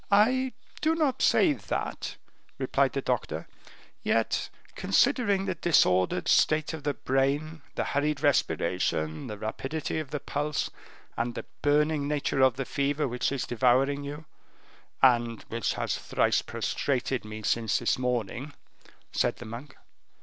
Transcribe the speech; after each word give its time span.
"I 0.09 0.53
do 0.81 0.95
not 0.95 1.21
say 1.21 1.53
that," 1.53 2.17
replied 2.57 2.93
the 2.93 3.03
doctor; 3.03 3.47
"yet, 4.01 4.49
considering 4.73 5.45
the 5.45 5.53
disordered 5.53 6.27
state 6.27 6.73
of 6.73 6.81
the 6.81 6.95
brain, 6.95 7.61
the 7.75 7.83
hurried 7.83 8.23
respiration, 8.23 9.27
the 9.27 9.37
rapidity 9.37 9.99
of 9.99 10.09
the 10.09 10.19
pulse, 10.19 10.71
and 11.15 11.35
the 11.35 11.45
burning 11.61 12.07
nature 12.07 12.41
of 12.41 12.55
the 12.55 12.65
fever 12.65 13.07
which 13.07 13.31
is 13.31 13.45
devouring 13.45 14.03
you" 14.03 14.25
"And 15.03 15.43
which 15.49 15.73
has 15.75 15.95
thrice 15.99 16.41
prostrated 16.41 17.23
me 17.23 17.43
since 17.43 17.77
this 17.77 17.99
morning," 17.99 18.55
said 19.11 19.35
the 19.35 19.45
monk. 19.45 19.75